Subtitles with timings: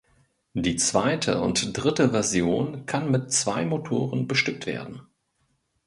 [0.55, 5.03] Die zweite und dritte Version kann mit zwei Motoren bestückt werden.